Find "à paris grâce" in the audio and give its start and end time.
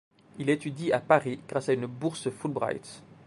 0.91-1.69